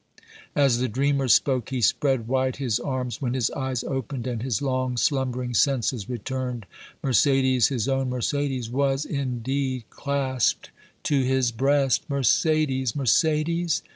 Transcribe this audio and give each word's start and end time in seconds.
As 0.55 0.79
the 0.79 0.87
dreamer 0.87 1.27
spoke, 1.27 1.69
he 1.69 1.79
spread 1.79 2.27
wide 2.27 2.55
his 2.55 2.79
arms; 2.79 3.21
when 3.21 3.35
his 3.35 3.51
eyes 3.51 3.83
opened, 3.83 4.25
and 4.25 4.41
his 4.41 4.59
long 4.59 4.97
slumbering 4.97 5.53
senses 5.53 6.09
returned, 6.09 6.65
Mercédès, 7.03 7.67
his 7.67 7.87
own 7.87 8.09
Mercédès, 8.09 8.67
was, 8.71 9.05
indeed, 9.05 9.83
clasped 9.91 10.71
to 11.03 11.21
his 11.21 11.51
breast. 11.51 12.09
"Mercédès! 12.09 12.93
Mercédès?" 12.93 13.83